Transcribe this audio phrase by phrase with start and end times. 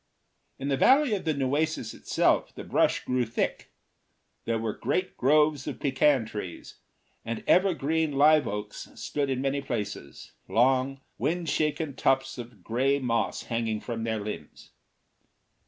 [0.57, 3.71] In the valley of the Nueces itself, the brush grew thick.
[4.45, 6.77] There were great groves of pecan trees,
[7.23, 12.97] and ever green live oaks stood in many places, long, wind shaken tufts of gray
[12.97, 14.71] moss hanging from their limbs.